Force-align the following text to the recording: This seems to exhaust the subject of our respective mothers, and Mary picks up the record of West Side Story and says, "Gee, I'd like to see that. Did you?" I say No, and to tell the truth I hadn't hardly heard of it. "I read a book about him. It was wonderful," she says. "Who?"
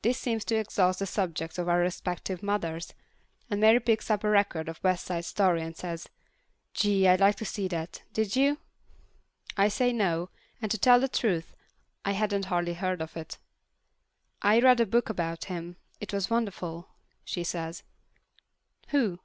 This 0.00 0.16
seems 0.18 0.46
to 0.46 0.54
exhaust 0.56 0.98
the 0.98 1.04
subject 1.04 1.58
of 1.58 1.68
our 1.68 1.78
respective 1.80 2.42
mothers, 2.42 2.94
and 3.50 3.60
Mary 3.60 3.80
picks 3.80 4.10
up 4.10 4.22
the 4.22 4.30
record 4.30 4.66
of 4.66 4.82
West 4.82 5.04
Side 5.04 5.26
Story 5.26 5.60
and 5.60 5.76
says, 5.76 6.08
"Gee, 6.72 7.06
I'd 7.06 7.20
like 7.20 7.36
to 7.36 7.44
see 7.44 7.68
that. 7.68 8.02
Did 8.14 8.34
you?" 8.34 8.56
I 9.58 9.68
say 9.68 9.92
No, 9.92 10.30
and 10.62 10.70
to 10.70 10.78
tell 10.78 10.98
the 10.98 11.06
truth 11.06 11.54
I 12.02 12.12
hadn't 12.12 12.46
hardly 12.46 12.72
heard 12.72 13.02
of 13.02 13.14
it. 13.14 13.36
"I 14.40 14.58
read 14.58 14.80
a 14.80 14.86
book 14.86 15.10
about 15.10 15.44
him. 15.52 15.76
It 16.00 16.14
was 16.14 16.30
wonderful," 16.30 16.88
she 17.22 17.44
says. 17.44 17.82
"Who?" 18.88 19.20